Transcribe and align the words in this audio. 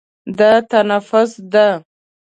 دا 0.37 0.51
تنفس 0.69 1.31
ده. 1.53 1.67